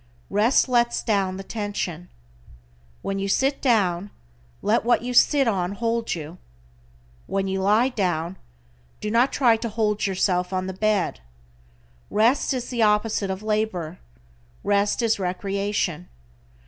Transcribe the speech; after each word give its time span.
Rest 0.31 0.67
lets 0.67 1.03
down 1.03 1.37
the 1.37 1.43
tension. 1.43 2.09
When 3.03 3.19
you 3.19 3.29
sit 3.29 3.61
down, 3.61 4.09
let 4.63 4.83
what 4.83 5.03
you 5.03 5.13
sit 5.13 5.47
on 5.47 5.73
hold 5.73 6.15
you. 6.15 6.39
When 7.27 7.47
you 7.47 7.61
lie 7.61 7.89
down, 7.89 8.37
do 8.99 9.11
not 9.11 9.31
try 9.31 9.57
to 9.57 9.69
hold 9.69 10.07
yourself 10.07 10.51
on 10.53 10.65
the 10.65 10.73
bed. 10.73 11.19
Rest 12.09 12.51
is 12.51 12.69
the 12.71 12.81
opposite 12.81 13.29
of 13.29 13.43
labor. 13.43 13.99
Rest 14.63 15.03
is 15.03 15.19
recreation. 15.19 16.07